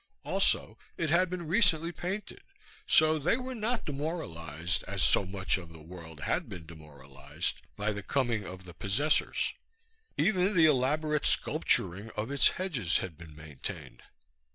[0.23, 2.41] Also it had been recently painted;
[2.87, 7.91] so they were not demoralized, as so much of the world had been demoralized, by
[7.91, 9.53] the coming of the possessors.
[10.17, 14.01] Even the elaborate sculpturing of its hedges had been maintained.